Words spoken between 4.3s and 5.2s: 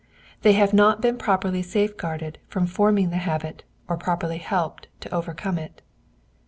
helped to